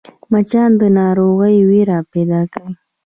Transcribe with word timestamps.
مچان 0.31 0.71
د 0.81 0.83
ناروغۍ 0.97 1.57
وېره 1.69 1.97
پیدا 2.13 2.41
کوي 2.53 2.73